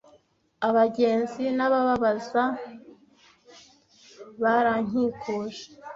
[0.67, 2.43] Abagenzi nababaza
[4.41, 5.61] barankikuje,